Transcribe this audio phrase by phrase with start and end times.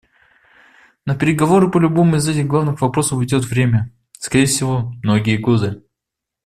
[1.05, 5.83] На переговоры по любому из этих главных вопросов уйдет время— скорее всего, многие годы.